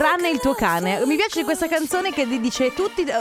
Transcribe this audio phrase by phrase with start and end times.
[0.00, 1.04] tranne il tuo cane.
[1.04, 3.12] Mi piace questa canzone che dice tutti eh,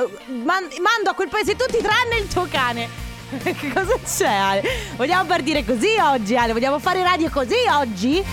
[0.46, 2.88] man- mando a quel paese tutti tranne il tuo cane.
[3.44, 4.64] che cosa c'è Ale?
[4.96, 6.54] Vogliamo partire così oggi Ale?
[6.54, 8.24] Vogliamo fare radio così oggi?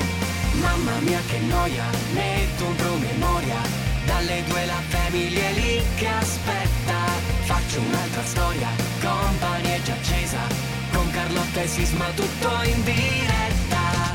[0.60, 3.60] Mamma mia che noia, metto un promemoria
[4.06, 6.94] Dalle due la famiglia è lì che aspetta
[7.42, 8.68] Faccio un'altra storia,
[9.02, 10.38] company è già accesa
[10.92, 14.14] Con Carlotta e Sisma tutto in diretta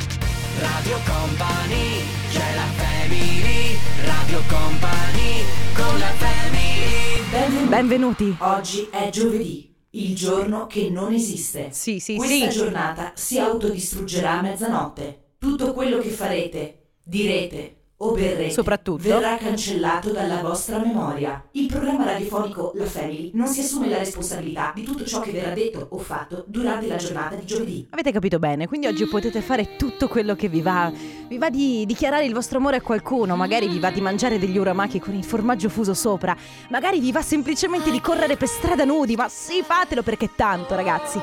[0.57, 5.44] Radio Company, c'è la family Radio Company,
[5.76, 7.67] con la family Benvenuti.
[7.67, 8.36] Benvenuti.
[8.40, 11.70] Oggi è giovedì, il giorno che non esiste.
[11.72, 12.58] Sì, sì, Questa sì.
[12.58, 15.34] giornata si autodistruggerà a mezzanotte.
[15.38, 19.04] Tutto quello che farete, direte o berrete Soprattutto.
[19.04, 21.44] verrà cancellato dalla vostra memoria.
[21.52, 25.54] Il programma radiofonico La Family non si assume la responsabilità di tutto ciò che verrà
[25.54, 27.88] detto o fatto durante la giornata di giovedì.
[27.92, 30.92] Avete capito bene, quindi oggi potete fare tutto quello che vi va.
[31.28, 34.58] Vi va di dichiarare il vostro amore a qualcuno, magari vi va di mangiare degli
[34.58, 36.36] uramaki con il formaggio fuso sopra,
[36.70, 41.20] magari vi va semplicemente di correre per strada nudi, ma sì, fatelo perché tanto, ragazzi.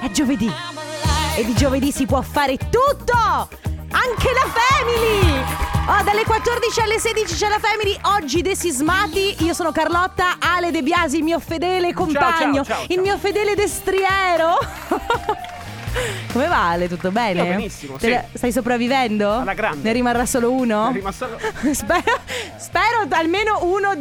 [0.00, 0.50] È giovedì.
[1.36, 3.73] E di giovedì si può fare tutto!
[3.94, 5.62] Anche la family!
[5.86, 10.70] Oh, dalle 14 alle 16 c'è la family, oggi De Sismati, io sono Carlotta, Ale
[10.72, 12.84] De Biasi, il mio fedele compagno, ciao, ciao.
[12.88, 14.58] il mio fedele destriero.
[16.32, 16.88] Come va Ale?
[16.88, 17.42] Tutto bene?
[17.42, 18.18] Io benissimo, sì.
[18.32, 19.30] Stai sopravvivendo?
[19.38, 19.82] Alla grande.
[19.82, 20.88] Ne rimarrà solo uno?
[20.88, 21.38] È rimasto solo-
[21.72, 22.18] spero,
[22.56, 23.94] spero almeno uno,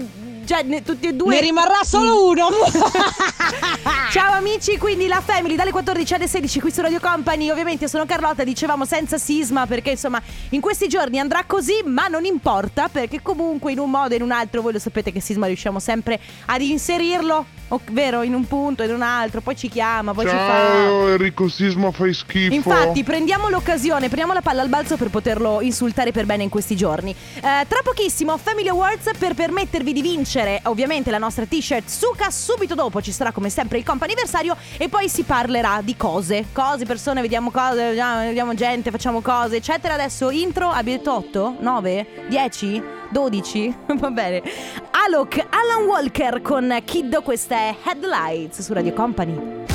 [0.45, 1.35] cioè ne- tutti e due.
[1.35, 2.47] Ne rimarrà solo uno.
[4.11, 7.49] Ciao amici, quindi la Family dalle 14 alle 16 qui su Radio Company.
[7.49, 12.07] Ovviamente io sono Carlotta, dicevamo senza sisma perché insomma in questi giorni andrà così, ma
[12.07, 15.19] non importa perché comunque in un modo o in un altro voi lo sapete che
[15.19, 20.13] sisma riusciamo sempre ad inserirlo, ovvero in un punto, in un altro, poi ci chiama,
[20.13, 24.69] poi ci fa Ciao Enrico Sisma fai schifo Infatti, prendiamo l'occasione, prendiamo la palla al
[24.69, 27.11] balzo per poterlo insultare per bene in questi giorni.
[27.11, 30.32] Eh, tra pochissimo, Family Awards per permettervi di vincere,
[30.63, 32.29] ovviamente, la nostra t-shirt Suka.
[32.31, 34.55] Subito dopo ci sarà, come sempre, il comp'anniversario.
[34.77, 36.45] E poi si parlerà di cose.
[36.51, 39.93] Cose, persone, vediamo cose, vediamo, gente, facciamo cose, eccetera.
[39.93, 42.83] Adesso, intro, abbiamo detto 8, 9, 10.
[43.13, 44.41] 12, va bene.
[45.05, 49.72] Alok, Alan Walker con Kiddo, questa è Headlights su Radio Company.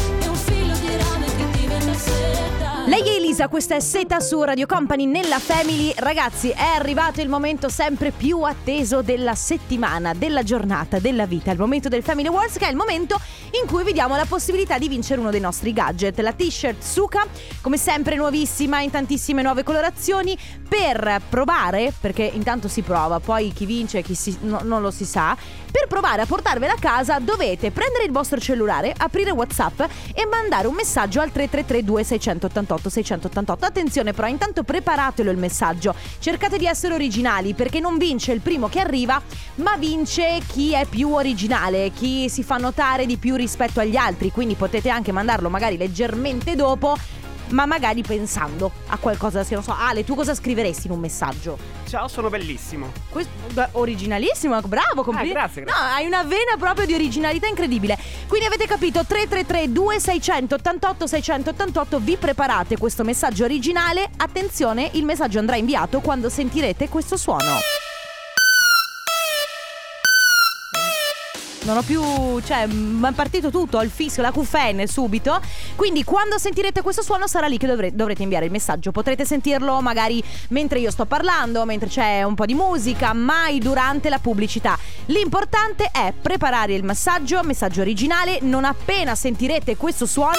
[2.88, 5.92] Lei è Elisa, questa è Seta su Radio Company nella Family.
[5.94, 11.50] Ragazzi, è arrivato il momento sempre più atteso della settimana, della giornata, della vita.
[11.50, 13.20] Il momento del Family Awards, che è il momento
[13.60, 16.18] in cui vi diamo la possibilità di vincere uno dei nostri gadget.
[16.20, 17.26] La t-shirt Suka,
[17.60, 20.34] come sempre nuovissima, in tantissime nuove colorazioni,
[20.66, 25.04] per provare, perché intanto si prova, poi chi vince, chi si- no- non lo si
[25.04, 25.36] sa.
[25.70, 29.80] Per provare a portarvela a casa dovete prendere il vostro cellulare, aprire WhatsApp
[30.14, 33.64] e mandare un messaggio al 333 2688 688.
[33.64, 35.94] Attenzione però, intanto preparatelo il messaggio.
[36.18, 39.20] Cercate di essere originali perché non vince il primo che arriva,
[39.56, 44.30] ma vince chi è più originale, chi si fa notare di più rispetto agli altri.
[44.30, 46.96] Quindi potete anche mandarlo magari leggermente dopo.
[47.50, 51.58] Ma magari pensando a qualcosa, che non so, Ale, tu cosa scriveresti in un messaggio?
[51.88, 52.92] Ciao, sono bellissimo.
[53.08, 55.36] Questo, beh, originalissimo, bravo, complimenti.
[55.36, 55.82] Ah, grazie, grazie.
[55.82, 57.98] No, hai una vena proprio di originalità incredibile.
[58.26, 64.10] Quindi avete capito 333 2688 688 vi preparate questo messaggio originale.
[64.16, 67.86] Attenzione, il messaggio andrà inviato quando sentirete questo suono.
[71.68, 72.00] Non ho più,
[72.46, 75.38] cioè, mi è partito tutto, ho il fischio, la QFN subito.
[75.76, 78.90] Quindi quando sentirete questo suono sarà lì che dovre- dovrete inviare il messaggio.
[78.90, 84.08] Potrete sentirlo magari mentre io sto parlando, mentre c'è un po' di musica, mai durante
[84.08, 84.78] la pubblicità.
[85.06, 88.38] L'importante è preparare il messaggio, messaggio originale.
[88.40, 90.32] Non appena sentirete questo suono...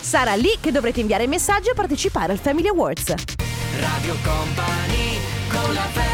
[0.00, 3.12] Sarà lì che dovrete inviare il messaggio e partecipare al Family Awards.
[3.78, 5.18] Radio Company,
[5.50, 6.05] con la family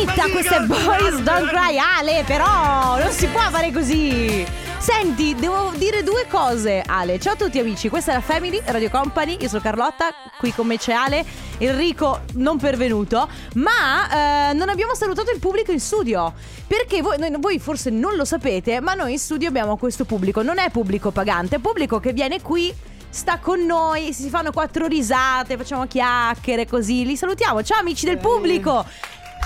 [0.00, 4.46] Anitta, questo è Boys Don't Cry Ale, però non si può fare così.
[4.78, 7.20] Senti, devo dire due cose, Ale.
[7.20, 10.06] Ciao a tutti amici, questa è la Family Radio Company, io sono Carlotta,
[10.38, 11.22] qui con me c'è Ale,
[11.58, 16.32] Enrico non pervenuto, ma eh, non abbiamo salutato il pubblico in studio.
[16.66, 20.40] Perché voi, noi- voi forse non lo sapete, ma noi in studio abbiamo questo pubblico,
[20.40, 22.72] non è pubblico pagante, è pubblico che viene qui
[23.10, 27.04] sta con noi, si fanno quattro risate, facciamo chiacchiere così.
[27.04, 27.62] Li salutiamo.
[27.62, 28.86] Ciao amici del pubblico.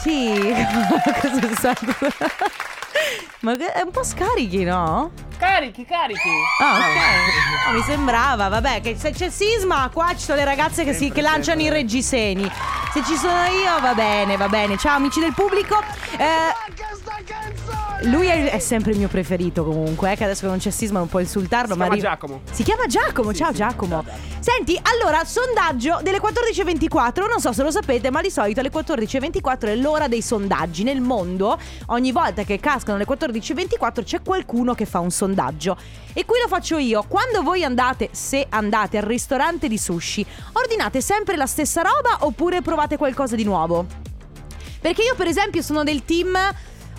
[0.04, 0.36] Sì,
[1.22, 1.86] cosa è stato?
[3.40, 5.12] Ma è un po' scarichi, no?
[5.38, 6.28] Carichi, carichi.
[6.60, 7.66] Ah, ok.
[7.66, 11.10] No, mi sembrava, vabbè, che se c'è sisma, qua ci sono le ragazze che, si,
[11.10, 12.50] che lanciano i reggiseni.
[12.92, 14.76] Se ci sono io, va bene, va bene.
[14.76, 15.82] Ciao amici del pubblico.
[16.18, 16.63] Eh,
[18.04, 20.98] lui è, è sempre il mio preferito comunque, eh, che adesso che non c'è sisma
[20.98, 21.72] non può insultarlo.
[21.72, 22.40] Si ma chiama arri- Giacomo.
[22.50, 23.56] Si chiama Giacomo, Sì, ciao sì.
[23.56, 24.04] Giacomo.
[24.04, 28.70] Ciao, Senti, allora, sondaggio delle 14.24, non so se lo sapete, ma di solito alle
[28.70, 30.82] 14.24 è l'ora dei sondaggi.
[30.82, 35.76] Nel mondo, ogni volta che cascano le 14.24 c'è qualcuno che fa un sondaggio.
[36.12, 37.04] E qui lo faccio io.
[37.08, 42.60] Quando voi andate, se andate al ristorante di sushi, ordinate sempre la stessa roba oppure
[42.62, 43.86] provate qualcosa di nuovo?
[44.80, 46.36] Perché io, per esempio, sono del team.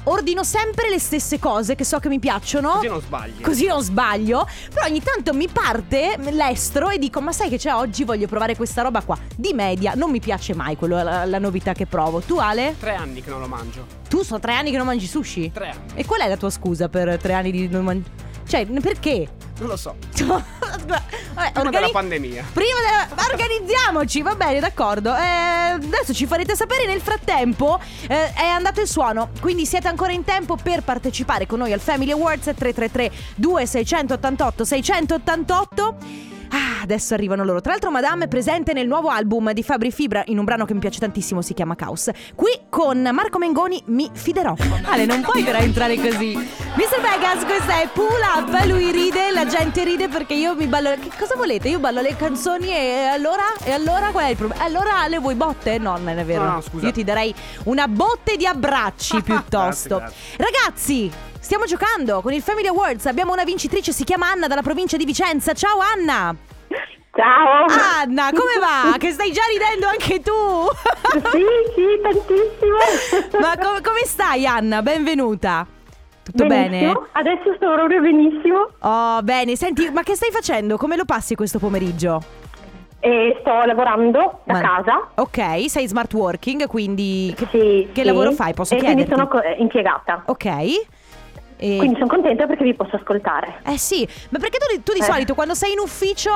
[0.07, 2.74] Ordino sempre le stesse cose che so che mi piacciono.
[2.74, 3.42] Così non sbagli.
[3.42, 4.48] Così non sbaglio.
[4.74, 8.04] Però ogni tanto mi parte l'estro e dico: Ma sai che c'è oggi?
[8.04, 9.18] Voglio provare questa roba qua.
[9.36, 12.19] Di media, non mi piace mai quello, la, la novità che provo.
[12.19, 12.75] Tu, Ale?
[12.80, 13.86] Tre anni che non lo mangio.
[14.07, 15.52] Tu sono tre anni che non mangi sushi?
[15.52, 15.94] Tre anni.
[15.96, 18.24] E qual è la tua scusa per tre anni di non mangiare?
[18.48, 19.28] Cioè, perché?
[19.57, 19.96] Non lo so.
[21.35, 22.45] Vabbè, Prima organi- della pandemia.
[22.53, 23.23] Prima della...
[23.31, 25.13] Organizziamoci, va bene, d'accordo.
[25.15, 26.85] Eh, adesso ci farete sapere.
[26.85, 29.29] Nel frattempo eh, è andato il suono.
[29.41, 35.95] Quindi siete ancora in tempo per partecipare con noi al Family Awards 333 2688 688.
[36.56, 37.60] Ah, adesso arrivano loro.
[37.60, 40.74] Tra l'altro, Madame è presente nel nuovo album di Fabri Fibra in un brano che
[40.74, 42.10] mi piace tantissimo, si chiama Caos.
[42.34, 44.56] Qui con Marco Mengoni mi fiderò.
[44.84, 46.34] Ale, non puoi però entrare così.
[46.34, 47.02] Mr.
[47.02, 48.07] Vegas, questa è Pull
[48.38, 48.66] Up.
[48.68, 50.92] Lui ride, la gente ride perché io mi ballo.
[50.92, 51.68] Che cosa volete?
[51.68, 53.44] Io ballo le canzoni e allora?
[53.62, 54.63] E allora qual è il problema?
[54.63, 55.78] Allora le vuoi botte?
[55.78, 56.46] No, non è vero.
[56.46, 56.86] No, no, scusa.
[56.86, 57.36] Io ti darei
[57.66, 59.98] una botte di abbracci piuttosto.
[59.98, 61.12] Grazie, Ragazzi,
[61.45, 63.06] stiamo giocando con il Family Awards.
[63.06, 65.53] Abbiamo una vincitrice, si chiama Anna dalla provincia di Vicenza.
[65.53, 66.36] Ciao Anna!
[67.15, 67.65] Ciao!
[68.01, 68.97] Anna, come va?
[68.97, 70.33] Che stai già ridendo anche tu?
[71.31, 71.45] Sì,
[71.75, 73.39] sì, tantissimo!
[73.39, 74.81] Ma co- come stai Anna?
[74.81, 75.65] Benvenuta.
[76.24, 76.94] Tutto benissimo.
[76.94, 77.07] bene?
[77.12, 79.56] Adesso sto proprio benissimo Oh, bene.
[79.56, 80.75] Senti, ma che stai facendo?
[80.77, 82.44] Come lo passi questo pomeriggio?
[83.06, 85.09] e sto lavorando da Ma- casa.
[85.18, 88.03] Ok, sei smart working, quindi che, Sì, che sì.
[88.03, 88.56] lavoro fai?
[88.56, 89.06] Posso e chiederti?
[89.06, 90.24] quindi sono eh, impiegata.
[90.25, 90.47] Ok.
[91.57, 93.60] E- Quindi sono contenta perché vi posso ascoltare.
[93.66, 95.04] Eh sì, ma perché tu, di- tu di Eh.
[95.04, 96.31] solito quando sei in ufficio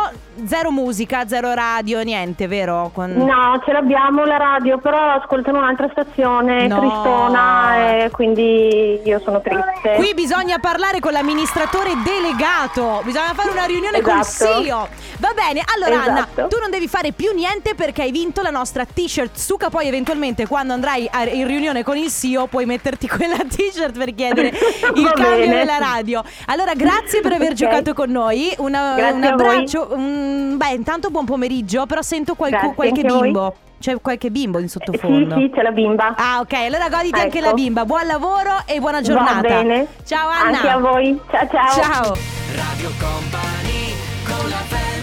[0.46, 2.90] zero musica, zero radio, niente, vero?
[2.94, 6.80] Con- No, ce l'abbiamo la radio, però ascoltano un'altra stazione, No.
[6.80, 9.96] Tristona, e quindi io sono triste.
[9.98, 14.62] Qui bisogna parlare con l'amministratore delegato, bisogna fare una riunione col Esatto.
[14.62, 14.88] CEO.
[15.20, 16.48] Va bene, allora Anna, Esatto.
[16.48, 20.48] tu non devi fare più niente perché hai vinto la nostra t-shirt Suca, poi eventualmente
[20.48, 24.48] quando andrai in riunione con il CEO puoi metterti quella t-shirt per chiedere
[24.96, 25.56] il Va cambio bene.
[25.58, 26.24] della radio.
[26.48, 27.56] Allora, grazie per aver Ok.
[27.56, 33.02] giocato con noi, Una- un abbraccio, un- beh intanto buon pomeriggio, però sento qualcu- qualche
[33.02, 33.22] anche a voi.
[33.24, 35.36] bimbo, c'è qualche bimbo in sottofondo.
[35.36, 36.14] Sì, sì, c'è la bimba.
[36.18, 37.48] Ah, ok, allora goditi anche Ecco.
[37.48, 37.86] la bimba.
[37.86, 39.34] Buon lavoro e buona giornata.
[39.34, 39.88] Va bene.
[40.06, 40.58] Ciao Anna.
[40.58, 41.20] Anche a voi.
[41.32, 41.82] Ciao ciao.
[41.82, 42.18] Ciao.
[42.56, 43.94] Radio Company
[44.26, 44.99] con la family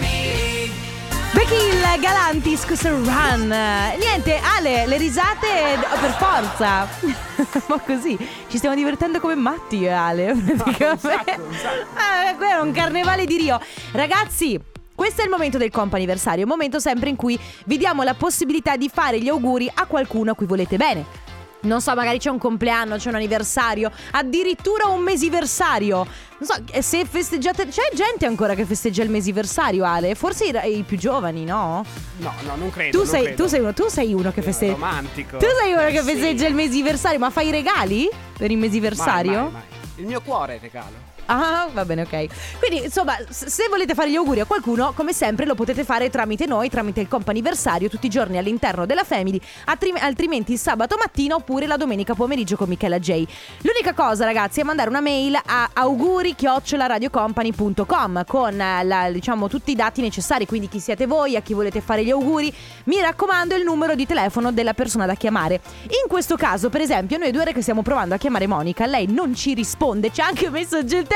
[1.47, 3.47] Becky Hill, Galantis, Run.
[3.47, 6.87] Niente, Ale, le risate per forza.
[7.67, 8.17] Ma così,
[8.49, 10.33] ci stiamo divertendo come matti io e Ale.
[10.35, 10.97] praticamente.
[10.99, 11.85] sacco, un sacco.
[11.93, 13.61] Ah, quello è un carnevale di Rio.
[13.93, 14.59] Ragazzi,
[14.93, 18.75] questo è il momento del comp'anniversario, un momento sempre in cui vi diamo la possibilità
[18.75, 21.26] di fare gli auguri a qualcuno a cui volete bene.
[21.67, 25.97] Non so, magari c'è un compleanno, c'è un anniversario, addirittura un mesiversario.
[26.39, 27.67] Non so, eh, se festeggiate.
[27.67, 30.15] C'è gente ancora che festeggia il mesiversario, Ale?
[30.15, 31.83] Forse i, i più giovani, no?
[32.17, 32.91] No, no, non credo.
[32.91, 33.43] Tu non sei, credo.
[33.43, 34.71] tu sei uno, tu sei uno che festeggia.
[34.73, 35.37] Romantico.
[35.37, 36.11] Tu sei uno che Sì.
[36.11, 39.41] festeggia il mesiversario, ma fai i regali per il Mai, mesiversario?
[39.41, 39.61] mai, mai.
[39.97, 41.06] Il mio cuore regalo.
[41.27, 42.25] Ah, va bene, ok.
[42.59, 46.45] Quindi, insomma, se volete fare gli auguri a qualcuno, come sempre lo potete fare tramite
[46.45, 51.67] noi, tramite il comp'anniversario, tutti i giorni all'interno della Family, altrimenti il sabato mattina oppure
[51.67, 53.25] la domenica pomeriggio con Michela J.
[53.61, 60.01] L'unica cosa, ragazzi, è mandare una mail a auguri-radiocompany.com con la- diciamo tutti i dati
[60.01, 62.53] necessari, quindi chi siete voi, a chi volete fare gli auguri.
[62.85, 65.59] Mi raccomando il numero di telefono della persona da chiamare.
[65.83, 69.07] In questo caso, per esempio, noi due ore che stiamo provando a chiamare Monica, lei
[69.07, 71.15] non ci risponde, ci ha anche messo giù il telefono,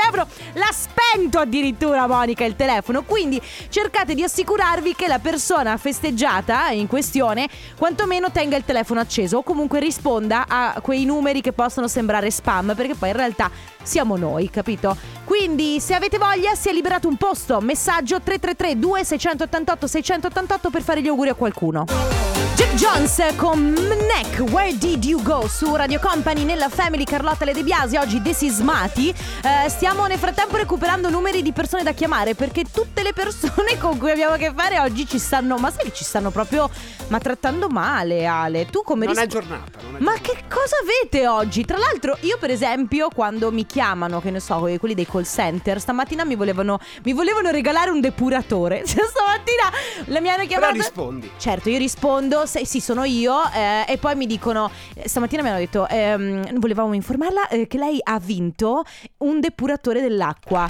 [0.54, 6.86] l'ha spento addirittura Monica il telefono, quindi cercate di assicurarvi che la persona festeggiata in
[6.86, 12.30] questione quantomeno tenga il telefono acceso o comunque risponda a quei numeri che possono sembrare
[12.30, 13.50] spam, perché poi in realtà
[13.82, 14.96] siamo noi, capito?
[15.24, 21.02] Quindi se avete voglia si è liberato un posto, messaggio 333 2688 688 per fare
[21.02, 22.41] gli auguri a qualcuno.
[22.54, 25.48] Jack Jones con Neck, Where Did You Go?
[25.48, 29.08] Su Radio Company nella Family Carlotta Le De Biasi, oggi desismati.
[29.08, 33.98] Eh, stiamo nel frattempo recuperando numeri di persone da chiamare perché tutte le persone con
[33.98, 36.68] cui abbiamo a che fare oggi ci stanno, ma sai che ci stanno proprio
[37.08, 38.66] ma trattando male, Ale.
[38.66, 39.78] Tu come Non è giornata.
[39.82, 40.20] Non è Ma giornata.
[40.20, 41.64] che cosa avete oggi?
[41.64, 45.78] Tra l'altro, io, per esempio, quando mi chiamano, che ne so, quelli dei call center,
[45.80, 48.84] stamattina mi volevano, mi volevano regalare un depuratore.
[48.86, 50.72] Cioè, stamattina la mi hanno Però chiamato.
[50.74, 51.30] rispondi.
[51.38, 52.46] Certo, io rispondo.
[52.52, 53.50] Se sì, sì, sono io.
[53.54, 57.78] eh, e poi mi dicono, eh, stamattina mi hanno detto, ehm, volevamo informarla eh, che
[57.78, 58.84] lei ha vinto
[59.18, 60.68] un depuratore dell'acqua.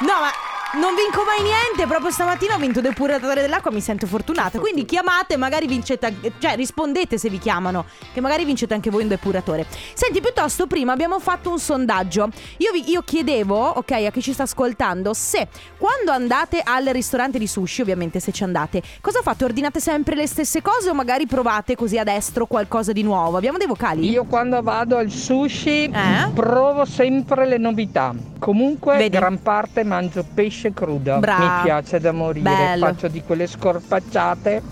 [0.00, 1.86] No, ma non vinco mai niente.
[1.86, 3.70] Proprio stamattina ho vinto depuratore dell'acqua.
[3.70, 4.58] Mi sento fortunata.
[4.58, 6.32] Quindi chiamate, magari vincete.
[6.38, 7.86] Cioè, rispondete se vi chiamano.
[8.12, 9.66] Che magari vincete anche voi un depuratore.
[9.94, 12.28] Senti, piuttosto, prima abbiamo fatto un sondaggio.
[12.58, 15.48] Io, vi- io chiedevo, ok, a chi ci sta ascoltando, se
[15.78, 19.44] quando andate al ristorante di sushi, ovviamente se ci andate, cosa fate?
[19.44, 23.36] Ordinate sempre le stesse cose o magari provate così a destro qualcosa di nuovo?
[23.36, 24.08] Abbiamo dei vocali?
[24.10, 26.30] Io quando vado al sushi Eh?
[26.34, 28.12] provo sempre le novità.
[28.38, 29.16] Comunque Vedi?
[29.16, 31.18] gran parte mangio pesce crudo.
[31.18, 31.44] Bravo.
[31.44, 32.48] Mi piace da morire.
[32.48, 32.86] Bello.
[32.86, 34.62] Faccio di quelle scorpacciate.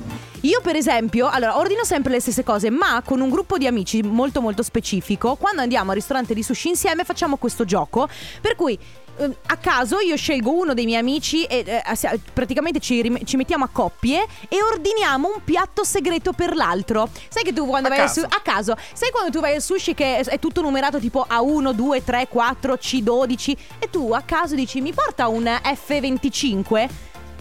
[0.43, 4.03] Io per esempio, allora ordino sempre le stesse cose, ma con un gruppo di amici
[4.03, 8.09] molto molto specifico, quando andiamo al ristorante di sushi insieme facciamo questo gioco,
[8.41, 8.79] per cui
[9.19, 13.65] a caso io scelgo uno dei miei amici e eh, praticamente ci, rim- ci mettiamo
[13.65, 17.09] a coppie e ordiniamo un piatto segreto per l'altro.
[17.29, 18.21] Sai che tu quando A vai al caso.
[18.21, 21.73] sushi a caso, sai quando tu vai al sushi che è, tutto numerato tipo A1,
[21.73, 26.89] 2, 3, 4, C12 e tu a caso dici mi porta un F25?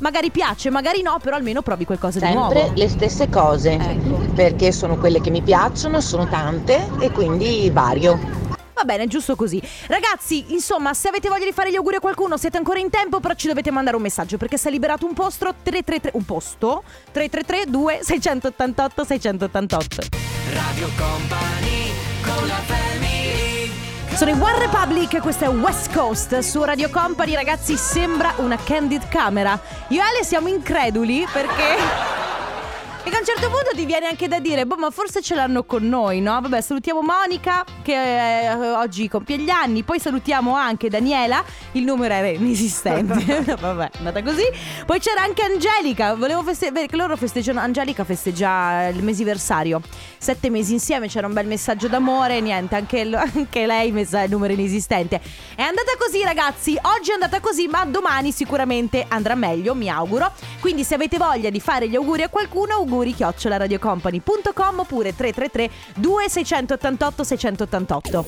[0.02, 2.52] Magari piace, magari no, però almeno provi qualcosa di nuovo.
[2.54, 4.18] Sempre le stesse cose, Ecco.
[4.34, 8.20] perché sono quelle che mi piacciono, sono tante e quindi vario.
[8.76, 9.62] Va bene, giusto così.
[9.88, 13.22] Ragazzi, insomma, se avete voglia di fare gli auguri a qualcuno, siete ancora in tempo,
[13.22, 16.84] però ci dovete mandare un messaggio perché si è liberato un posto 333 un posto
[17.12, 20.02] 333 2688 688.
[20.52, 21.92] Radio Company
[22.22, 23.72] con la family
[24.14, 29.08] Sono in One Republic, questa è West Coast su Radio Company, ragazzi, sembra una candid
[29.08, 29.60] camera.
[29.90, 32.15] Io e Ale siamo increduli perché
[33.08, 35.64] E a un certo punto ti viene anche da dire, boh, ma forse ce l'hanno
[35.64, 36.42] con noi, no?
[36.42, 37.94] Vabbè, salutiamo Monica, che
[38.50, 39.84] eh, oggi compie gli anni.
[39.84, 41.44] Poi salutiamo anche Daniela,
[41.74, 43.44] il numero era inesistente.
[43.62, 44.42] Vabbè, è andata così.
[44.88, 49.82] Poi c'era anche Angelica, volevo festeggiare, che loro festeggiano, Angelica festeggia il mesiversario.
[50.18, 54.32] Sette mesi insieme, c'era un bel messaggio d'amore, niente, anche, lo- anche lei messa il
[54.32, 55.22] numero inesistente.
[55.54, 56.76] È andata così, ragazzi.
[56.98, 60.32] Oggi è andata così, ma domani sicuramente andrà meglio, mi auguro.
[60.60, 67.24] Quindi se avete voglia di fare gli auguri a qualcuno, auguri chioccioladradiocompany.com oppure 333 2688
[67.24, 68.26] 688.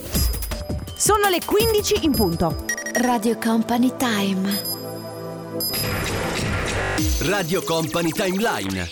[0.95, 2.65] Sono le 15 in punto.
[2.93, 4.61] Radio Company Time.
[7.21, 8.87] Radio Company Timeline.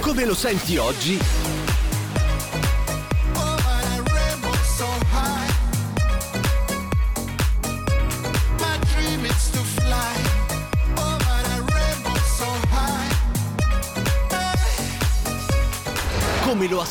[0.00, 1.55] Come lo senti oggi?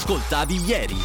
[0.06, 0.96] Ascoltavi ieri?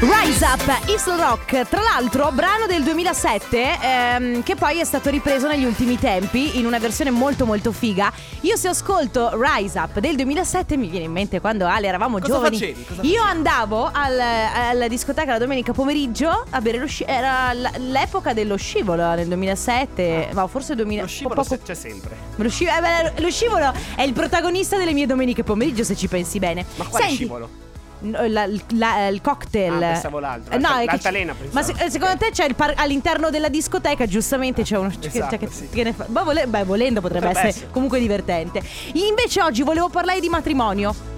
[0.00, 5.48] Rise Up, Isle Rock, tra l'altro brano del 2007 ehm, che poi è stato ripreso
[5.48, 8.12] negli ultimi tempi in una versione molto molto figa.
[8.42, 12.32] Io se ascolto Rise Up del 2007 mi viene in mente quando Ale eravamo Cosa
[12.32, 12.56] giovani.
[12.58, 12.84] facevi?
[12.84, 18.32] Cosa Io andavo al- alla discoteca la domenica pomeriggio a bere lo sci- era l'epoca
[18.32, 22.14] dello scivolo nel 2007, ma forse 2000 Lo scivolo poco- c'è sempre.
[22.36, 22.80] lo, sci- eh,
[23.14, 26.64] beh, lo scivolo è il protagonista delle mie domeniche pomeriggio se ci pensi bene.
[26.76, 27.66] Ma quale Senti, scivolo?
[28.00, 29.72] No, la- la- il cocktail.
[29.74, 30.54] Ah, pensavo l'altro.
[30.54, 31.54] Eh, no, che l'altalena, c- pensavo.
[31.54, 34.88] Ma se- eh, secondo te c'è par- all'interno della discoteca, giustamente c'è uno.
[34.88, 35.68] che- Esatto, cioè, che, sì.
[35.68, 37.72] che ne fa- vole- beh, volendo potrebbe, Potrebbe essere, essere.
[37.72, 38.62] comunque divertente.
[38.94, 41.16] Invece oggi volevo parlare di matrimonio.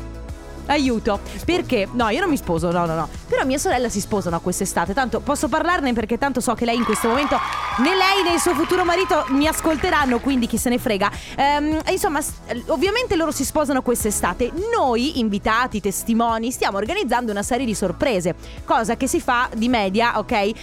[0.70, 1.88] Aiuto, perché?
[1.90, 3.08] No, io non mi sposo, no, no, no.
[3.26, 4.94] Però mia sorella si sposano quest'estate.
[4.94, 7.36] Tanto posso parlarne perché tanto so che lei in questo momento
[7.78, 11.10] né lei né il suo futuro marito mi ascolteranno, quindi chi se ne frega.
[11.36, 12.20] Ehm, insomma,
[12.66, 14.52] ovviamente loro si sposano quest'estate.
[14.72, 20.18] Noi, invitati, testimoni, stiamo organizzando una serie di sorprese, cosa che si fa di media,
[20.18, 20.54] ok, eh,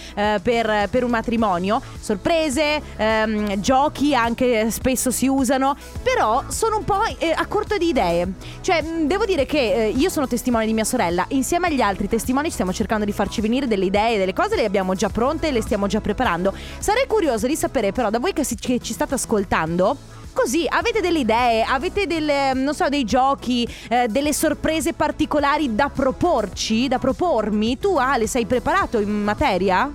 [0.42, 1.82] per, per un matrimonio.
[2.00, 7.88] Sorprese, ehm, giochi anche spesso si usano, però sono un po' eh, a corto di
[7.88, 8.32] idee.
[8.62, 12.50] Cioè, devo dire che eh, io sono testimone di mia sorella, insieme agli altri testimoni
[12.50, 15.86] stiamo cercando di farci venire delle idee, delle cose, le abbiamo già pronte le stiamo
[15.88, 16.54] già preparando.
[16.78, 19.96] Sarei curiosa di sapere però da voi che, si- che ci state ascoltando.
[20.32, 25.88] Così avete delle idee, avete delle, non so, dei giochi, eh, delle sorprese particolari da
[25.88, 27.76] proporci, da propormi?
[27.78, 29.90] Tu Ale sei preparato in materia?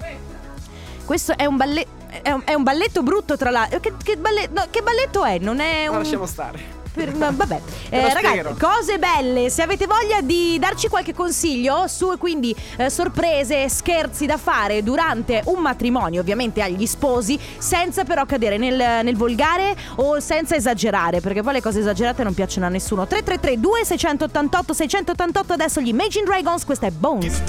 [1.05, 2.01] Questo è un balletto.
[2.21, 3.79] È un, è un balletto brutto tra l'altro.
[3.79, 5.39] Che, che balle- no, che balletto è?
[5.39, 5.97] Non è Ma un.
[5.99, 6.81] lasciamo stare.
[6.93, 7.59] Per- ma vabbè,
[7.89, 9.49] Eh, ragazzi, cose belle.
[9.49, 15.41] Se avete voglia di darci qualche consiglio su quindi eh, sorprese, scherzi da fare durante
[15.45, 21.41] un matrimonio, ovviamente agli sposi, senza però cadere nel, nel volgare o senza esagerare, perché
[21.41, 23.07] poi le cose esagerate non piacciono a nessuno.
[23.07, 27.41] 333 2688 688 adesso gli Imagine Dragons, questa è Bones.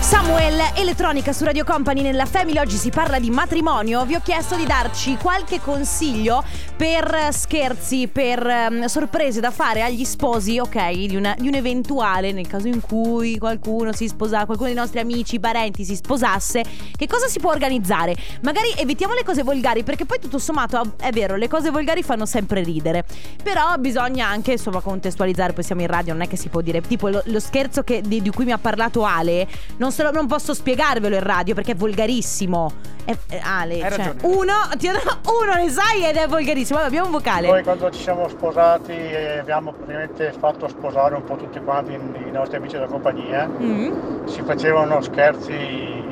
[0.00, 2.58] Samuel, elettronica su Radio Company nella Family.
[2.58, 4.04] Oggi si parla di matrimonio.
[4.04, 6.42] Vi ho chiesto di darci qualche consiglio
[6.80, 10.92] per scherzi, per ehm, sorprese da fare agli sposi, ok?
[10.92, 14.98] Di, una- di un eventuale, nel caso in cui qualcuno si sposa, qualcuno dei nostri
[14.98, 16.64] amici, parenti si sposasse.
[16.96, 18.16] Che cosa si può organizzare?
[18.40, 22.24] Magari evitiamo le cose volgari, perché poi tutto sommato è vero, le cose volgari fanno
[22.24, 23.04] sempre ridere.
[23.42, 25.52] Però bisogna anche, insomma, contestualizzare.
[25.52, 26.80] Poi siamo in radio, non è che si può dire.
[26.80, 29.46] Tipo lo, lo scherzo che- di, di cui mi ha parlato Ale,
[29.76, 32.72] non, lo- non posso spiegarvelo in radio perché è volgarissimo.
[33.04, 36.69] È, è- Ale, cioè, uno, ti- uno ne sai ed è volgarissimo.
[36.74, 37.48] Vabbè, abbiamo un vocale.
[37.48, 42.30] Noi quando ci siamo sposati eh, abbiamo praticamente fatto sposare un po' tutti quanti i
[42.30, 43.46] nostri amici della compagnia.
[43.46, 44.26] Mm.
[44.26, 46.02] Si facevano scherzi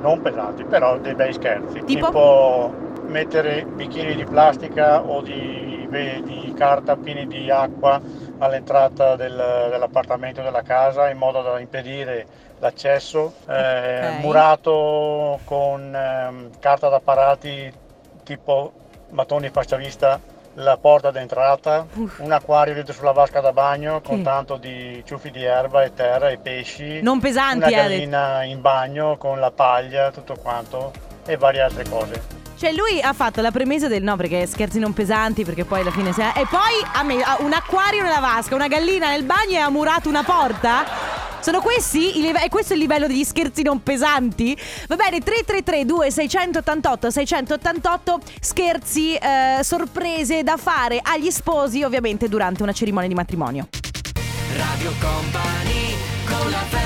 [0.00, 1.82] non pesanti, però dei bei scherzi.
[1.84, 2.82] Tipo?
[3.06, 8.00] mettere bicchieri di plastica o di, beh, di carta pieni di acqua
[8.38, 12.26] all'entrata del- dell'appartamento della casa in modo da impedire
[12.58, 14.20] l'accesso, eh, Ok.
[14.20, 17.72] murato con ehm, carta da parati
[18.24, 18.72] tipo
[19.14, 20.20] mattoni facciavista
[20.58, 21.86] la porta d'entrata,
[22.18, 24.22] un acquario dentro sulla vasca da bagno con Che?
[24.22, 27.76] tanto di ciuffi di erba e terra e pesci, Non pesanti, una Ale.
[27.76, 30.92] gallina in bagno con la paglia, tutto quanto
[31.26, 32.42] e varie altre cose.
[32.56, 35.90] Cioè, lui ha fatto la premessa del no, perché scherzi non pesanti, perché poi alla
[35.90, 36.12] fine.
[36.12, 39.68] si- E poi ha messo un acquario nella vasca, una gallina nel bagno e ha
[39.70, 40.84] murato una porta?
[41.44, 42.16] Sono questi?
[42.16, 44.56] i live- è questo il livello degli scherzi non pesanti?
[44.88, 52.72] Va bene, 333 2688 688 scherzi, eh, sorprese da fare agli sposi, ovviamente durante una
[52.72, 53.68] cerimonia di matrimonio.
[54.56, 56.83] Radio Company con la family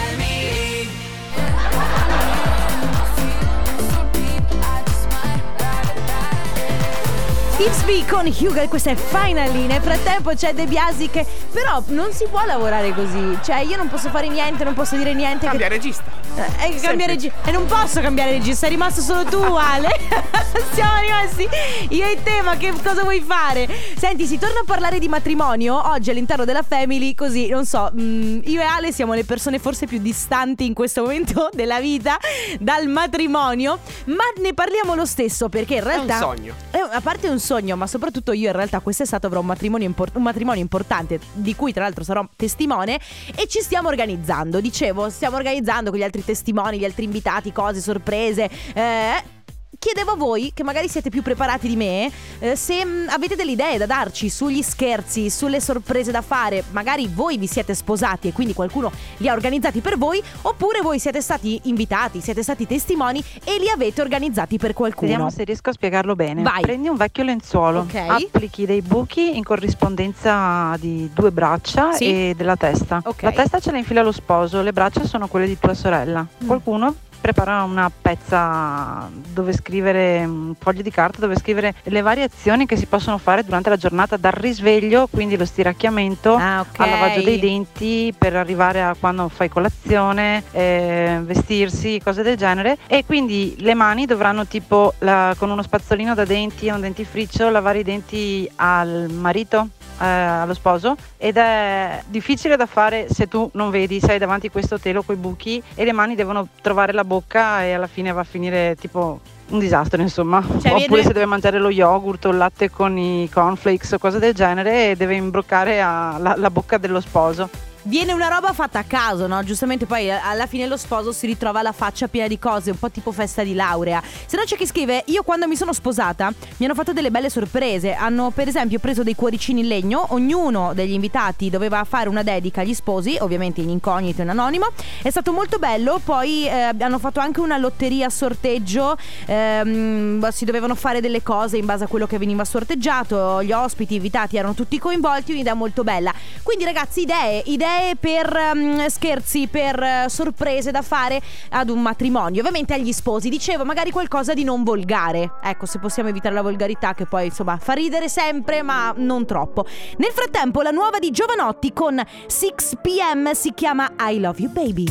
[7.59, 9.67] B con Hugo, questa è Finally.
[9.67, 13.37] Nel frattempo c'è De Biasi che però non si può lavorare così.
[13.43, 15.47] Cioè, io non posso fare niente, non posso dire niente.
[15.47, 15.75] Cambia che...
[15.75, 16.05] regista.
[16.37, 17.37] Eh, eh, cambiare regista.
[17.45, 19.89] E non posso cambiare regista, sei rimasto solo tu, Ale.
[20.73, 21.49] Siamo rimasti
[21.89, 23.69] io e te, ma che cosa vuoi fare?
[23.97, 28.41] Senti, si torna a parlare di matrimonio oggi all'interno della Family, così, non so, mm,
[28.45, 32.19] io e Ale siamo le persone forse più distanti in questo momento della vita
[32.61, 36.19] dal matrimonio, ma ne parliamo lo stesso perché in È un realtà...
[36.19, 36.55] sogno.
[36.71, 40.15] Eh, a parte un sogno, ma soprattutto io in realtà quest'estate avrò un matrimonio, impor-
[40.15, 43.01] un matrimonio importante di cui tra l'altro sarò testimone
[43.35, 44.61] e ci stiamo organizzando.
[44.61, 48.51] Dicevo, stiamo organizzando con gli altri testimoni, gli altri invitati, cose, sorprese.
[48.75, 49.37] Eh,
[49.81, 52.11] Chiedevo a voi, che magari siete più preparati di me,
[52.41, 56.65] eh, se mh, avete delle idee da darci sugli scherzi, sulle sorprese da fare.
[56.73, 60.99] Magari voi vi siete sposati e quindi qualcuno li ha organizzati per voi, oppure voi
[60.99, 65.11] siete stati invitati, siete stati testimoni e li avete organizzati per qualcuno.
[65.11, 66.43] Vediamo se riesco a spiegarlo bene.
[66.43, 66.63] Vai.
[66.63, 67.95] Prendi un vecchio lenzuolo, Ok.
[67.95, 72.05] applichi dei buchi in corrispondenza di due braccia Sì.
[72.31, 73.01] e della testa.
[73.05, 73.23] Ok.
[73.23, 76.27] La testa ce la infila lo sposo, le braccia sono quelle di tua sorella.
[76.43, 76.47] Mm.
[76.49, 82.67] Qualcuno prepara una pezza dove scrivere un foglio di carta dove scrivere le varie azioni
[82.67, 86.81] che si possono fare durante la giornata dal risveglio, quindi lo stiracchiamento Ah, ok.
[86.81, 92.79] al lavaggio dei denti per arrivare a quando fai colazione, eh, vestirsi, cose del genere.
[92.87, 97.49] E quindi le mani dovranno tipo la- con uno spazzolino da denti e un dentifricio
[97.51, 99.69] lavare i denti al marito.
[100.01, 104.51] Eh, allo sposo ed è difficile da fare se tu non vedi, sei davanti a
[104.51, 108.13] questo telo con i buchi e le mani devono trovare la bocca e alla fine
[108.13, 110.43] va a finire tipo un disastro insomma.
[110.43, 113.99] Cioè, oppure viene- se deve mangiare lo yogurt o il latte con i cornflakes o
[113.99, 117.49] cose del genere deve imbroccare a- la, la bocca dello sposo
[117.89, 119.43] Viene una roba fatta a caso, no?
[119.43, 122.79] Giustamente poi eh, alla fine lo sposo si ritrova la faccia piena di cose, un
[122.79, 124.03] po' tipo festa di laurea.
[124.27, 127.31] Se no c'è chi scrive, io quando mi sono sposata mi hanno fatto delle belle
[127.31, 127.95] sorprese.
[127.95, 132.61] Hanno per esempio preso dei cuoricini in legno, ognuno degli invitati doveva fare una dedica
[132.61, 134.67] agli sposi, ovviamente in incognito e in anonimo.
[135.01, 140.45] È stato molto bello, poi eh, hanno fatto anche una lotteria a sorteggio, ehm, si
[140.45, 144.53] dovevano fare delle cose in base a quello che veniva sorteggiato, gli ospiti invitati erano
[144.53, 146.13] tutti coinvolti, un'idea molto bella.
[146.43, 152.41] Quindi ragazzi, idee, idee per ehm, scherzi, per eh, sorprese da fare ad un matrimonio,
[152.41, 153.29] ovviamente agli sposi.
[153.29, 155.33] Dicevo, magari qualcosa di non volgare.
[155.43, 159.67] Ecco, se possiamo evitare la volgarità che poi insomma fa ridere sempre, ma non troppo.
[159.97, 164.87] Nel frattempo, la nuova di Giovanotti con 6pm si chiama I Love You Baby.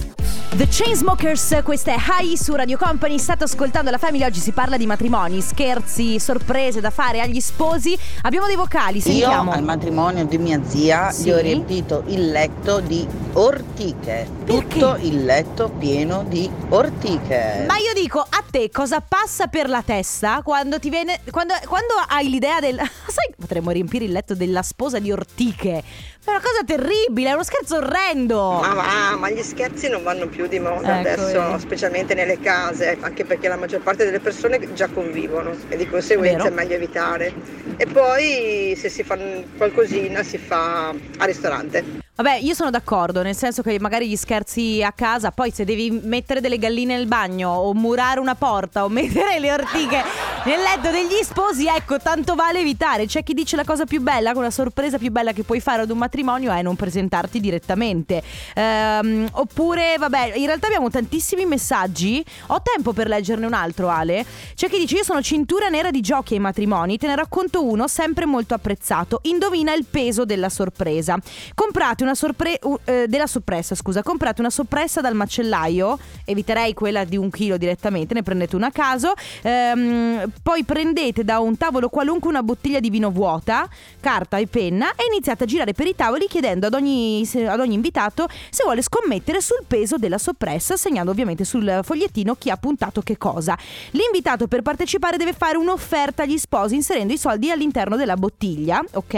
[0.50, 4.78] The Chainsmokers, questa è High su Radio Company, state ascoltando la Family, oggi si parla
[4.78, 7.95] di matrimoni, scherzi, sorprese da fare agli sposi.
[8.23, 9.52] Abbiamo dei vocali, sentiamo.
[9.52, 11.26] Io al matrimonio di mia zia Sì?
[11.26, 14.28] gli ho riempito il letto di ortiche.
[14.46, 17.66] Tutto il letto pieno di ortiche.
[17.68, 21.20] Ma io dico a te cosa passa per la testa quando ti viene.
[21.32, 22.76] Quando, quando hai l'idea del.
[23.08, 25.84] Sai, potremmo riempire il letto della sposa di ortiche.
[26.28, 28.60] È una cosa terribile, è uno scherzo orrendo.
[28.60, 31.60] Ma va, ma gli scherzi non vanno più di moda Ecco, adesso, vedi.
[31.62, 36.44] specialmente nelle case, anche perché la maggior parte delle persone già convivono e di conseguenza
[36.44, 36.50] Vero.
[36.50, 37.34] è meglio evitare.
[37.78, 39.18] E poi se si fa
[39.56, 42.04] qualcosina si fa al ristorante.
[42.18, 45.92] Vabbè, io sono d'accordo, nel senso che magari gli scherzi a casa, poi se devi
[45.92, 50.02] mettere delle galline nel bagno o murare una porta o mettere le ortiche
[50.44, 53.06] nel letto degli sposi, ecco, tanto vale evitare.
[53.06, 55.92] C'è chi dice la cosa più bella, una sorpresa più bella che puoi fare ad
[55.92, 58.21] un matrimonio è non presentarti direttamente.
[58.56, 62.23] Ehm, oppure, vabbè, in realtà abbiamo tantissimi messaggi.
[62.47, 64.25] Ho tempo per leggerne un altro, Ale.
[64.53, 67.88] C'è chi dice io sono cintura nera di giochi ai matrimoni, te ne racconto uno
[67.88, 69.19] sempre molto apprezzato.
[69.23, 71.17] Indovina il peso della sorpresa.
[71.53, 72.60] Comprate una sorpresa
[73.08, 78.23] della soppressa, scusa, comprate una soppressa dal macellaio, eviterei quella di un chilo direttamente, ne
[78.23, 83.12] prendete una a caso, ehm, poi prendete da un tavolo qualunque una bottiglia di vino
[83.12, 83.67] vuota,
[83.99, 87.76] carta e penna e iniziate a girare per i tavoli chiedendo ad ogni, ad ogni
[87.76, 93.02] invitato se vuole scommettere sul peso della soppressa, segnando ovviamente sul fogliettino chi ha puntato
[93.02, 93.58] che cosa.
[93.91, 99.13] L'invitato per partecipare deve fare un'offerta agli sposi inserendo i soldi all'interno della bottiglia, ok?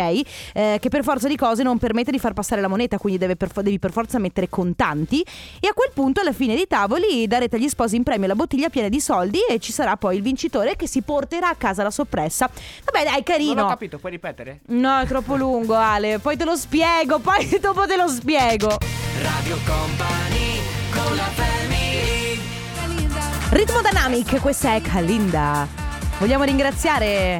[0.54, 3.36] Eh, che per forza di cose non permette di far passare la moneta, quindi deve
[3.36, 5.25] per devi per forza mettere contanti.
[5.60, 8.69] E a quel punto, alla fine dei tavoli, darete agli sposi in premio la bottiglia
[8.69, 11.91] piena di soldi e ci sarà poi il vincitore che si porterà a casa la
[11.91, 12.49] soppressa.
[12.86, 13.54] Vabbè, dai, carino.
[13.54, 14.62] Non ho capito, puoi ripetere?
[14.67, 16.19] No, è troppo lungo, Ale.
[16.19, 16.78] Poi te lo spiego,
[17.19, 18.77] poi dopo te lo spiego.
[19.21, 20.61] Radio Company
[20.91, 22.39] con la family
[23.49, 25.67] Ritmo Dynamic, questa è Kalinda.
[26.19, 27.37] Vogliamo ringraziare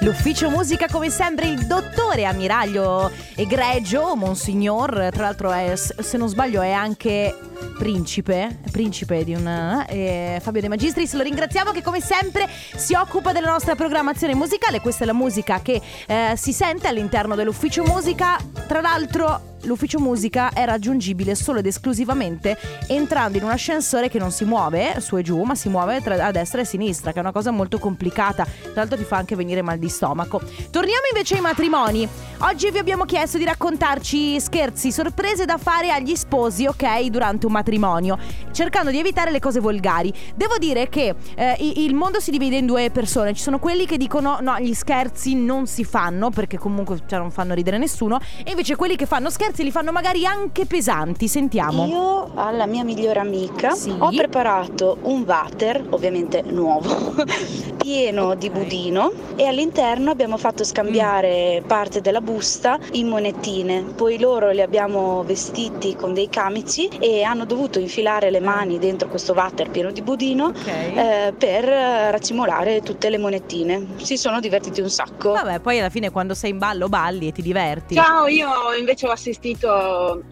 [0.00, 1.66] l'ufficio musica come sempre il
[1.98, 7.36] dottore ammiraglio egregio, Monsignor, tra l'altro è, se non sbaglio è anche
[7.76, 13.32] principe, principe di un eh, Fabio De Magistris, lo ringraziamo che come sempre si occupa
[13.32, 18.36] della nostra programmazione musicale, questa è la musica che eh, si sente all'interno dell'ufficio musica,
[18.68, 24.32] tra l'altro l'ufficio musica è raggiungibile solo ed esclusivamente entrando in un ascensore che non
[24.32, 27.18] si muove su e giù, ma si muove tra- a destra e a sinistra, che
[27.18, 28.44] è una cosa molto complicata.
[28.44, 30.40] Tra l'altro ti fa anche venire mal di stomaco.
[30.70, 32.08] Torniamo invece ai matrimoni.
[32.38, 37.52] Oggi vi abbiamo chiesto di raccontarci scherzi, sorprese da fare agli sposi, ok, durante un
[37.52, 38.18] matrimonio,
[38.52, 40.12] cercando di evitare le cose volgari.
[40.34, 43.34] Devo dire che eh, il mondo si divide in due persone.
[43.34, 47.30] Ci sono quelli che dicono no, gli scherzi non si fanno perché comunque cioè, non
[47.30, 51.28] fanno ridere nessuno, e invece quelli che fanno scherzi li fanno magari anche pesanti.
[51.28, 51.86] Sentiamo.
[51.86, 53.94] Io alla mia migliore amica Sì.
[53.96, 57.14] ho preparato un water, ovviamente nuovo,
[57.78, 63.82] pieno di budino e all'interno abbiamo fatto scambiare parte della busta in monetine.
[63.94, 69.08] Poi loro li abbiamo vestiti con dei camici e hanno dovuto infilare le mani dentro
[69.08, 73.86] questo water pieno di budino eh, per eh, racimolare tutte le monetine.
[73.96, 75.32] Si sono divertiti un sacco.
[75.32, 77.94] Vabbè, poi alla fine quando sei in ballo balli e ti diverti.
[77.94, 79.37] Ciao, io invece ho assistito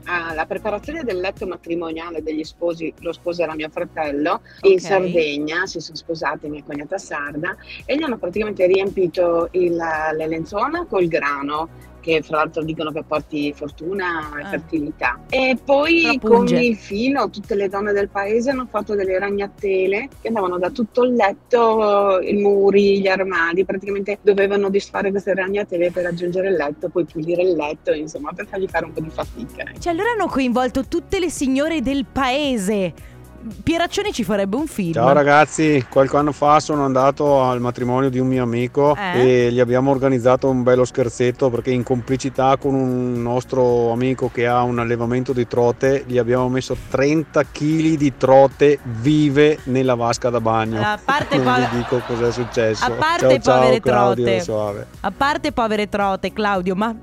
[0.05, 4.81] alla preparazione del letto matrimoniale degli sposi, lo sposo era mio fratello, in Ok.
[4.81, 9.77] Sardegna, si sono sposati mia cognata sarda e gli hanno praticamente riempito il-
[10.17, 14.49] le lenzuola col grano che fra l'altro dicono che porti fortuna e Ah.
[14.49, 15.19] fertilità.
[15.29, 20.09] E poi Però con il filo tutte le donne del paese hanno fatto delle ragnatele
[20.21, 25.91] che andavano da tutto il letto, i muri, gli armadi, praticamente dovevano disfare queste ragnatele
[25.91, 29.11] per raggiungere il letto, poi pulire il letto, insomma, per fargli fare un po' di
[29.11, 29.65] fatica.
[29.77, 33.15] Cioè, allora hanno coinvolto tutte le signore del paese.
[33.63, 34.93] Pieraccioni ci farebbe un film.
[34.93, 39.47] Ciao ragazzi, qualche anno fa sono andato al matrimonio di un mio amico Eh?
[39.47, 44.49] e gli abbiamo organizzato un bello scherzetto perché in complicità con un nostro amico che
[44.49, 50.29] ha un allevamento di trote gli abbiamo messo 30 kg di trote vive nella vasca
[50.29, 50.81] da bagno.
[50.81, 52.85] A parte non poi- vi dico cos'è successo.
[52.85, 54.87] A parte ciao, ciao, povere Claudio trote.
[55.01, 56.95] A parte povere trote, Claudio, ma.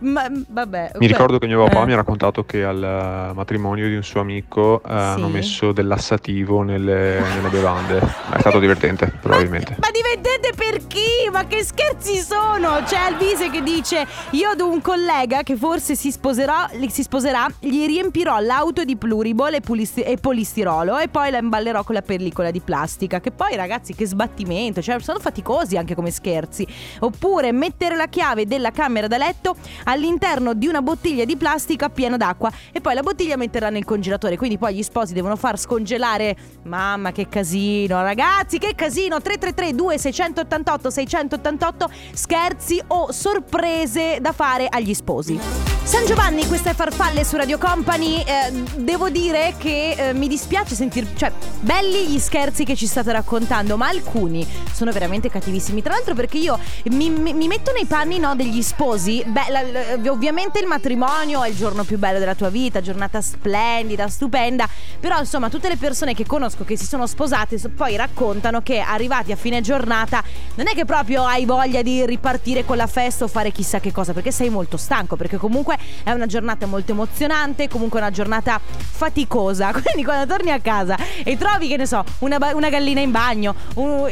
[0.00, 0.92] Ma vabbè.
[0.98, 1.86] Mi ricordo che mio papà Eh.
[1.86, 5.86] mi ha raccontato che al eh, matrimonio di un suo amico eh, hanno messo del
[5.86, 7.98] lassativo nelle, nelle bevande.
[7.98, 9.76] È stato divertente, probabilmente.
[9.80, 11.28] Ma divertente per chi?
[11.32, 12.82] Ma che scherzi sono?
[12.84, 17.86] C'è Alvise che dice: Io ad un collega che forse si sposerà, si sposerà gli
[17.86, 22.50] riempirò l'auto di pluriball e, pulisti- e polistirolo e poi la imballerò con la pellicola
[22.50, 23.20] di plastica.
[23.20, 24.82] Che poi, ragazzi, che sbattimento!
[24.82, 26.66] Cioè, sono faticosi anche come scherzi.
[27.00, 29.56] Oppure mettere la chiave della camera da letto
[29.86, 34.36] all'interno di una bottiglia di plastica piena d'acqua e poi la bottiglia metterla nel congelatore.
[34.36, 36.36] Quindi poi gli sposi devono far scongelare.
[36.64, 39.20] Mamma, che casino, ragazzi, che casino!
[39.20, 45.38] 333 2688 688 scherzi o sorprese da fare agli sposi.
[45.82, 48.22] San Giovanni, queste farfalle su Radio Company.
[48.26, 51.06] eh, devo dire che eh, mi dispiace sentir.
[51.14, 55.82] Cioè, belli gli scherzi che ci state raccontando, ma alcuni sono veramente cattivissimi.
[55.82, 59.22] Tra l'altro, perché io mi, mi- mi metto nei panni no, degli sposi.
[59.24, 63.20] Beh, la- l- ovviamente il matrimonio è il giorno più bello della tua vita, giornata
[63.20, 64.68] splendida, stupenda,
[65.00, 69.32] però insomma tutte le persone che conosco che si sono sposate poi raccontano che arrivati
[69.32, 70.22] a fine giornata
[70.54, 73.92] non è che proprio hai voglia di ripartire con la festa o fare chissà che
[73.92, 78.60] cosa, perché sei molto stanco, perché comunque è una giornata molto emozionante, comunque una giornata
[78.60, 83.00] faticosa, quindi quando torni a casa e trovi che ne so, una, ba- una gallina
[83.00, 84.06] in bagno, un-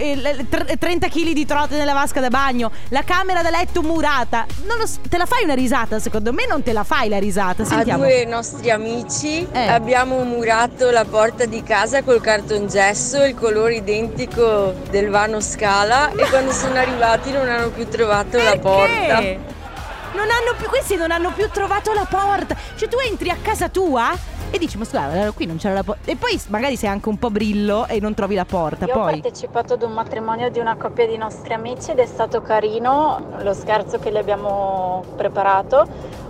[0.49, 4.75] tr- 30 kg di trote nella vasca da bagno, la camera da letto murata, lo
[5.09, 5.99] te la fai una risata?
[5.99, 7.65] Secondo me non te la fai la risata.
[7.65, 8.03] Sentiamo.
[8.03, 9.67] A due nostri amici Eh.
[9.69, 16.29] abbiamo murato la porta di casa col cartongesso, il colore identico del vano scala e
[16.29, 19.63] quando sono arrivati non hanno più trovato la porta.
[20.15, 22.57] Non hanno più, questi non hanno più trovato la porta.
[22.77, 24.13] Cioè tu entri a casa tua
[24.51, 26.09] e dici ma scusa, qui non c'era la porta.
[26.09, 28.85] E poi magari sei anche un po' brillo e non trovi la porta.
[28.87, 29.21] Io ho poi.
[29.21, 33.53] partecipato ad un matrimonio di una coppia di nostri amici ed è stato carino lo
[33.53, 35.85] scherzo che le abbiamo preparato,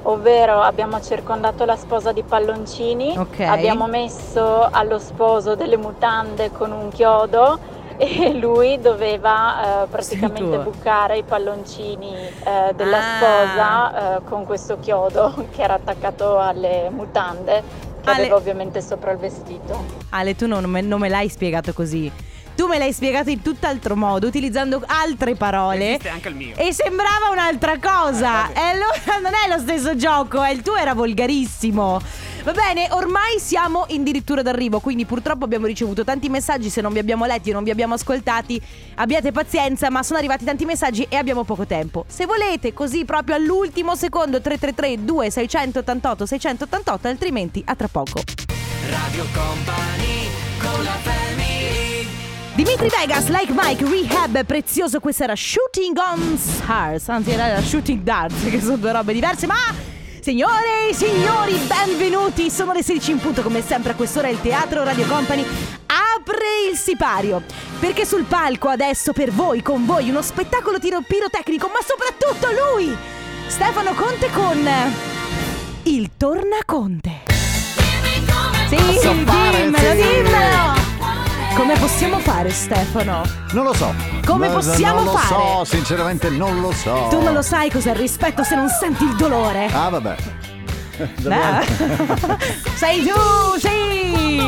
[0.04, 3.40] ovvero abbiamo circondato la sposa di palloncini, Ok.
[3.40, 11.18] abbiamo messo allo sposo delle mutande con un chiodo e lui doveva eh, praticamente bucare
[11.18, 13.16] i palloncini eh, della Ah.
[13.16, 17.62] sposa eh, con questo chiodo che era attaccato alle mutande
[18.02, 19.82] che Ale- aveva ovviamente sopra il vestito.
[20.10, 22.10] Ale, tu non me, non me l'hai spiegato così.
[22.54, 25.90] Tu me l'hai spiegato in tutt'altro modo, utilizzando altre parole.
[25.90, 26.56] Esiste anche il mio.
[26.56, 28.52] E sembrava un'altra cosa.
[28.52, 32.00] e allora non è lo stesso gioco, eh, il tuo era volgarissimo.
[32.44, 36.98] Va bene, ormai siamo addirittura d'arrivo, quindi purtroppo abbiamo ricevuto tanti messaggi, se non vi
[36.98, 38.60] abbiamo letti e non vi abbiamo ascoltati,
[38.96, 42.04] abbiate pazienza, ma sono arrivati tanti messaggi e abbiamo poco tempo.
[42.06, 48.20] Se volete, così proprio all'ultimo secondo 333 2688 688, altrimenti a tra poco.
[48.90, 50.28] Radio Company
[50.60, 51.23] con la family
[52.54, 58.48] Dimitri Vegas, Like Mike, Rehab, prezioso, questa era Shooting on Stars, anzi era Shooting Darts,
[58.48, 59.56] che sono due robe diverse, ma
[60.20, 64.84] signore e signori, benvenuti, sono le 16 in punto, come sempre a quest'ora il Teatro
[64.84, 65.44] Radio Company
[65.86, 67.42] apre il sipario,
[67.80, 72.96] perché sul palco adesso per voi, con voi, uno spettacolo tiro pirotecnico, ma soprattutto lui,
[73.48, 74.68] Stefano Conte con
[75.82, 77.22] il Tornaconte.
[78.68, 80.83] Sì, dimmelo, dimmelo!
[81.56, 83.22] Come possiamo fare Stefano?
[83.52, 83.94] Non lo so.
[84.26, 85.42] Come No, possiamo non lo fare?
[85.58, 87.06] so, sinceramente non lo so.
[87.10, 89.66] Tu non lo sai cos'è il rispetto se non senti il dolore.
[89.72, 90.16] Ah, vabbè.
[91.22, 91.66] Beh.
[92.74, 94.38] sei tu, sì!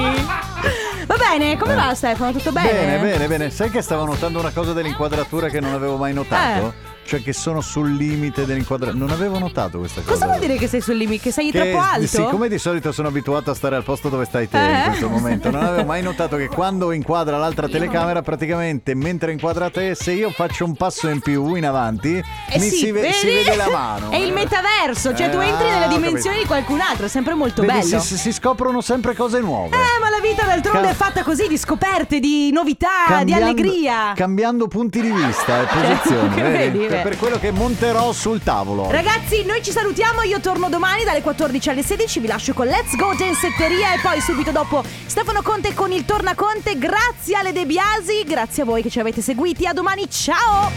[1.06, 2.32] Va bene, come va Stefano?
[2.32, 2.70] Tutto bene?
[2.72, 3.50] Bene, bene, bene.
[3.50, 6.66] Sai che stavo notando una cosa dell'inquadratura che non avevo mai notato?
[6.66, 6.94] Eh.
[7.06, 8.98] Cioè che sono sul limite dell'inquadratura.
[8.98, 10.12] Non avevo notato questa cosa.
[10.12, 11.22] Cosa vuol dire che sei sul limite?
[11.22, 12.06] Che sei Che, troppo alto?
[12.08, 14.76] Siccome di solito sono abituato a stare al posto dove stai te Eh.
[14.78, 19.70] in questo momento, non avevo mai notato che quando inquadra l'altra telecamera, praticamente mentre inquadra
[19.70, 23.12] te, se io faccio un passo in più in avanti, Eh mi sì, si, ve-
[23.12, 24.10] si vede la mano.
[24.10, 26.40] È il metaverso, cioè Eh, tu entri ah, nelle ho dimensioni capito.
[26.40, 28.00] di qualcun altro, è sempre molto Vedi, bello.
[28.00, 29.76] si, si- scoprono sempre cose nuove.
[29.76, 33.44] Eh, ma la vita d'altronde Ca- è fatta così di scoperte, di novità, di Cambiando-
[33.46, 34.12] allegria.
[34.16, 36.34] Cambiando punti di vista e posizioni.
[36.34, 36.78] Che vedi?
[36.78, 37.02] vedi, Beh.
[37.02, 38.90] per quello che monterò sul tavolo.
[38.90, 42.96] Ragazzi, noi ci salutiamo, io torno domani dalle 14 alle 16, vi lascio con Let's
[42.96, 46.78] Go Gensetteria e poi subito dopo Stefano Conte con il Tornaconte.
[46.78, 50.70] Grazie alle De Biasi, grazie a voi che ci avete seguiti, a domani, ciao!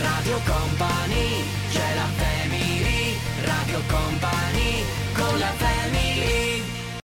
[0.00, 6.09] Radio Company c'è la family Radio Company con la family